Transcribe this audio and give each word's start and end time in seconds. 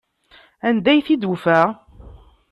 Anda 0.67 0.89
ay 0.91 1.01
t-id-tufa? 1.05 1.59